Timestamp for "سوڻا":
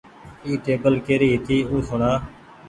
1.87-2.11